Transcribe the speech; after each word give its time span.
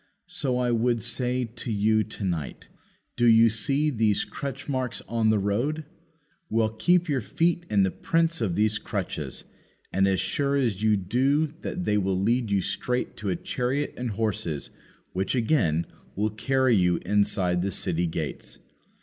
so 0.25 0.57
I 0.57 0.71
would 0.71 1.03
say 1.03 1.45
to 1.45 1.71
you 1.71 2.03
to 2.03 2.23
night, 2.23 2.69
"Do 3.15 3.27
you 3.27 3.49
see 3.51 3.91
these 3.91 4.25
crutch 4.25 4.67
marks 4.67 5.03
on 5.07 5.29
the 5.29 5.37
road?" 5.37 5.85
Well, 6.49 6.69
keep 6.69 7.07
your 7.07 7.21
feet 7.21 7.67
in 7.69 7.83
the 7.83 7.91
prints 7.91 8.41
of 8.41 8.55
these 8.55 8.79
crutches, 8.79 9.43
and 9.93 10.07
as 10.07 10.19
sure 10.19 10.55
as 10.55 10.81
you 10.81 10.97
do 10.97 11.45
that 11.61 11.85
they 11.85 11.99
will 11.99 12.19
lead 12.19 12.49
you 12.49 12.61
straight 12.61 13.15
to 13.17 13.29
a 13.29 13.35
chariot 13.35 13.93
and 13.95 14.09
horses, 14.09 14.71
which, 15.13 15.35
again, 15.35 15.85
will 16.15 16.31
carry 16.31 16.75
you 16.75 16.95
inside 17.05 17.61
the 17.61 17.69
city 17.69 18.07
gates. 18.07 18.57